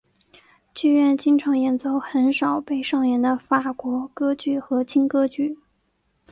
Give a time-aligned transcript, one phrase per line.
[0.73, 5.59] 剧院经常演奏很少被上演的法国歌剧和轻歌剧。